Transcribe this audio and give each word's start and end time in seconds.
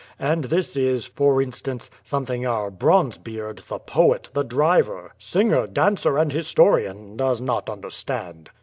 And 0.17 0.45
this 0.45 0.75
is, 0.75 1.05
for 1.05 1.43
instance, 1.43 1.91
something 2.03 2.43
our 2.43 2.71
Bronzebeard, 2.71 3.59
the 3.67 3.77
poet, 3.77 4.31
the 4.33 4.41
driver, 4.41 5.13
singer, 5.19 5.67
dancer 5.67 6.17
and 6.17 6.31
historian 6.31 7.15
does 7.15 7.39
not 7.39 7.69
understand. 7.69 8.49